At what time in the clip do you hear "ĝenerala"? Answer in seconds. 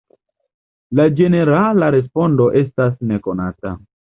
1.19-1.91